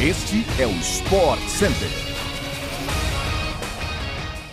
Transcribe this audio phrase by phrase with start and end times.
[0.00, 1.88] Este é o Sport Center.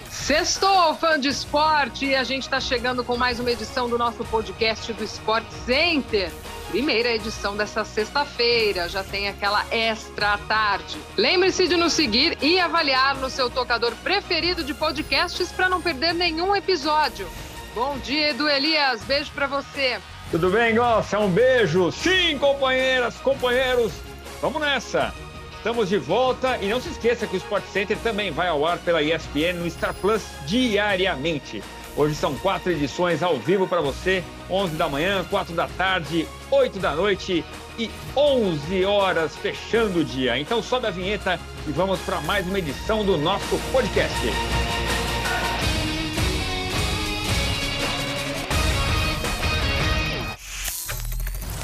[0.09, 4.25] Sextou, fã de esporte, e a gente está chegando com mais uma edição do nosso
[4.25, 6.31] podcast do Sport Center.
[6.71, 10.97] Primeira edição dessa sexta-feira, já tem aquela extra tarde.
[11.15, 16.15] Lembre-se de nos seguir e avaliar no seu tocador preferido de podcasts para não perder
[16.15, 17.29] nenhum episódio.
[17.75, 19.99] Bom dia, Edu Elias, beijo para você.
[20.31, 21.19] Tudo bem, Gossa?
[21.19, 21.91] Um beijo.
[21.91, 23.93] Sim, companheiras, companheiros,
[24.41, 25.13] vamos nessa.
[25.65, 28.77] Estamos de volta e não se esqueça que o Sport Center também vai ao ar
[28.77, 31.63] pela ESPN no Star Plus diariamente.
[31.97, 36.77] Hoje são quatro edições ao vivo para você, 11 da manhã, 4 da tarde, 8
[36.77, 37.43] da noite
[37.79, 40.37] e 11 horas fechando o dia.
[40.37, 44.64] Então sobe a vinheta e vamos para mais uma edição do nosso podcast.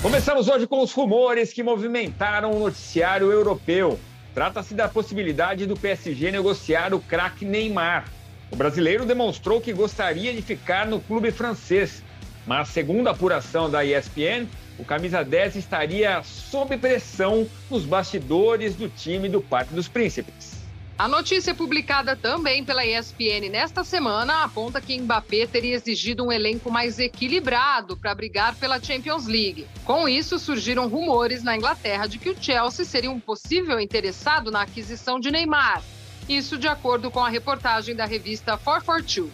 [0.01, 3.99] Começamos hoje com os rumores que movimentaram o noticiário europeu.
[4.33, 8.05] Trata-se da possibilidade do PSG negociar o craque Neymar.
[8.49, 12.03] O brasileiro demonstrou que gostaria de ficar no clube francês,
[12.47, 14.47] mas, segundo a apuração da ESPN,
[14.79, 20.60] o camisa 10 estaria sob pressão nos bastidores do time do Parque dos Príncipes.
[20.97, 26.69] A notícia publicada também pela ESPN nesta semana aponta que Mbappé teria exigido um elenco
[26.69, 29.65] mais equilibrado para brigar pela Champions League.
[29.83, 34.61] Com isso, surgiram rumores na Inglaterra de que o Chelsea seria um possível interessado na
[34.61, 35.81] aquisição de Neymar.
[36.29, 39.31] Isso de acordo com a reportagem da revista 442.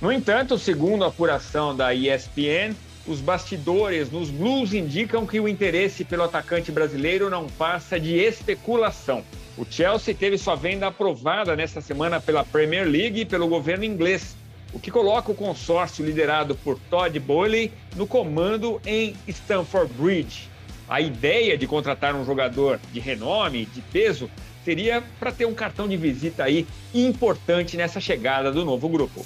[0.00, 2.74] No entanto, segundo a apuração da ESPN,
[3.06, 9.22] os bastidores nos Blues indicam que o interesse pelo atacante brasileiro não passa de especulação.
[9.60, 14.34] O Chelsea teve sua venda aprovada nesta semana pela Premier League e pelo governo inglês,
[14.72, 20.48] o que coloca o consórcio liderado por Todd Bowley no comando em Stamford Bridge.
[20.88, 24.30] A ideia de contratar um jogador de renome, de peso,
[24.64, 29.22] seria para ter um cartão de visita aí importante nessa chegada do novo grupo.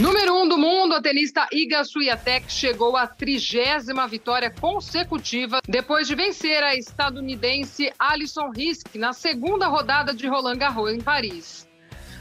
[0.00, 6.08] Número 1 um do mundo, a tenista Iga Swiatek chegou à trigésima vitória consecutiva depois
[6.08, 11.68] de vencer a estadunidense Alison Risk na segunda rodada de Roland Garros em Paris.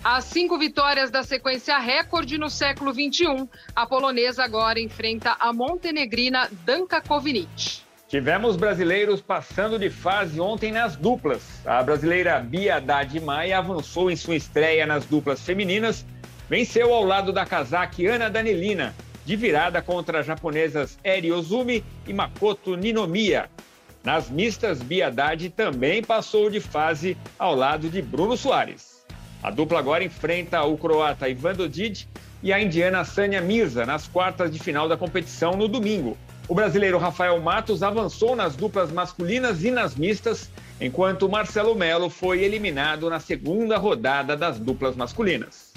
[0.04, 6.50] As cinco vitórias da sequência recorde no século XXI, a polonesa agora enfrenta a montenegrina
[6.66, 7.80] Danka Kovinic.
[8.10, 11.66] Tivemos brasileiros passando de fase ontem nas duplas.
[11.66, 16.06] A brasileira Bia Haddad Maia avançou em sua estreia nas duplas femininas
[16.50, 22.12] venceu ao lado da casaque Ana Danilina, de virada contra as japonesas Eri Ozumi e
[22.12, 23.50] Makoto Ninomiya.
[24.04, 29.06] Nas mistas, Biadade também passou de fase ao lado de Bruno Soares.
[29.44, 32.08] A dupla agora enfrenta o croata Ivan Dodic
[32.42, 36.18] e a indiana Sânia Mirza nas quartas de final da competição no domingo.
[36.48, 40.50] O brasileiro Rafael Matos avançou nas duplas masculinas e nas mistas,
[40.82, 45.69] enquanto Marcelo Melo foi eliminado na segunda rodada das duplas masculinas.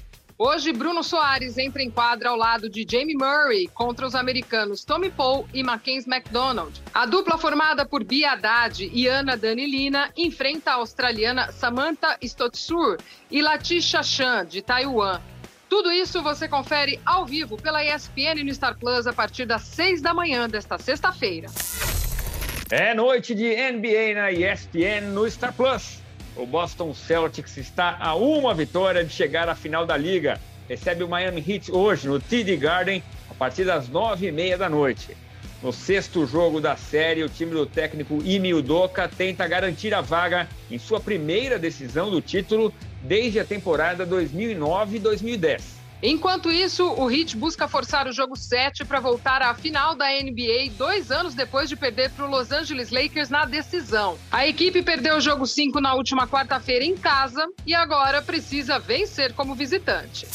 [0.44, 5.08] Hoje, Bruno Soares entra em quadra ao lado de Jamie Murray contra os americanos Tommy
[5.08, 6.82] Paul e Mackenzie McDonald.
[6.92, 12.98] A dupla formada por Bia Haddad e Ana Danilina enfrenta a australiana Samantha Stotsur
[13.30, 15.20] e Latisha Chan, de Taiwan.
[15.68, 20.02] Tudo isso você confere ao vivo pela ESPN no Star Plus a partir das 6
[20.02, 21.46] da manhã desta sexta-feira.
[22.68, 26.01] É noite de NBA na ESPN no Star Plus.
[26.34, 30.40] O Boston Celtics está a uma vitória de chegar à final da liga.
[30.66, 34.68] Recebe o Miami Heat hoje no TD Garden a partir das nove e meia da
[34.68, 35.14] noite.
[35.62, 40.48] No sexto jogo da série, o time do técnico Imi Udoka tenta garantir a vaga
[40.70, 42.72] em sua primeira decisão do título
[43.02, 45.81] desde a temporada 2009-2010.
[46.02, 50.72] Enquanto isso, o Heat busca forçar o jogo 7 para voltar à final da NBA
[50.76, 54.18] dois anos depois de perder para o Los Angeles Lakers na decisão.
[54.28, 59.32] A equipe perdeu o jogo 5 na última quarta-feira em casa e agora precisa vencer
[59.34, 60.26] como visitante.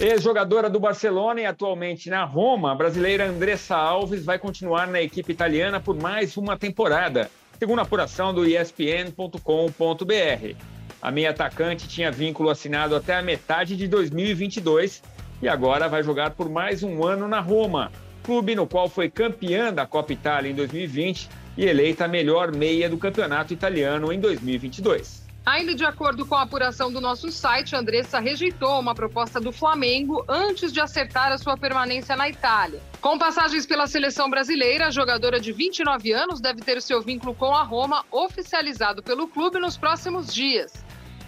[0.00, 5.32] Ex-jogadora do Barcelona e atualmente na Roma, a brasileira Andressa Alves vai continuar na equipe
[5.32, 10.75] italiana por mais uma temporada, segundo a apuração do ESPN.com.br.
[11.00, 15.02] A meia atacante tinha vínculo assinado até a metade de 2022
[15.42, 19.72] e agora vai jogar por mais um ano na Roma, clube no qual foi campeã
[19.72, 25.26] da Copa Itália em 2020 e eleita a melhor meia do campeonato italiano em 2022.
[25.46, 30.24] Ainda de acordo com a apuração do nosso site, Andressa rejeitou uma proposta do Flamengo
[30.28, 32.80] antes de acertar a sua permanência na Itália.
[33.00, 37.54] Com passagens pela seleção brasileira, a jogadora de 29 anos deve ter seu vínculo com
[37.54, 40.84] a Roma oficializado pelo clube nos próximos dias.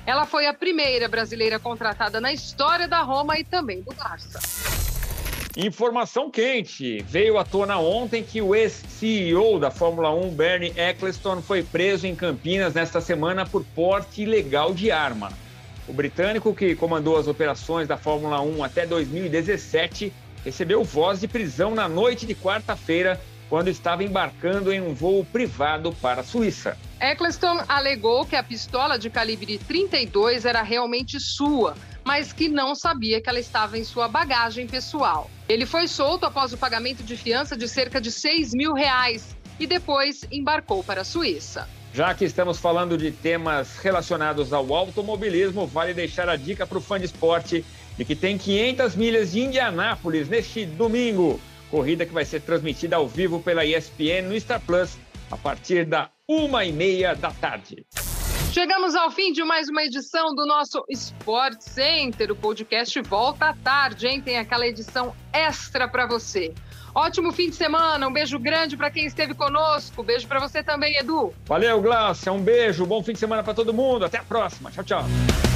[0.09, 4.41] Ela foi a primeira brasileira contratada na história da Roma e também do Barça.
[5.55, 7.03] Informação quente.
[7.03, 12.15] Veio à tona ontem que o ex-CEO da Fórmula 1, Bernie Eccleston, foi preso em
[12.15, 15.31] Campinas nesta semana por porte ilegal de arma.
[15.87, 20.11] O britânico, que comandou as operações da Fórmula 1 até 2017,
[20.43, 23.21] recebeu voz de prisão na noite de quarta-feira,
[23.51, 26.79] quando estava embarcando em um voo privado para a Suíça.
[27.01, 31.75] Eccleston alegou que a pistola de calibre 32 era realmente sua
[32.09, 35.31] mas que não sabia que ela estava em sua bagagem pessoal.
[35.47, 39.67] Ele foi solto após o pagamento de fiança de cerca de 6 mil reais e
[39.67, 41.69] depois embarcou para a Suíça.
[41.93, 46.81] Já que estamos falando de temas relacionados ao automobilismo, vale deixar a dica para o
[46.81, 47.63] fã de esporte
[47.99, 51.39] de que tem 500 milhas de Indianápolis neste domingo.
[51.71, 54.97] Corrida que vai ser transmitida ao vivo pela ESPN no Star Plus
[55.31, 57.87] a partir da uma e meia da tarde.
[58.53, 62.31] Chegamos ao fim de mais uma edição do nosso Sport Center.
[62.31, 64.21] O podcast volta à tarde, hein?
[64.21, 66.53] Tem aquela edição extra para você.
[66.95, 70.03] Ótimo fim de semana, um beijo grande para quem esteve conosco.
[70.03, 71.33] Beijo para você também, Edu.
[71.47, 72.31] Valeu, Glaucia.
[72.31, 74.05] Um beijo, bom fim de semana para todo mundo.
[74.05, 74.71] Até a próxima.
[74.71, 75.48] Tchau, tchau.